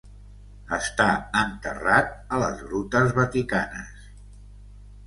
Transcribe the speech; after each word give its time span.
Està 0.77 1.05
enterrat 1.41 2.17
a 2.17 2.41
les 2.45 2.65
grutes 2.71 3.15
vaticanes. 3.21 4.13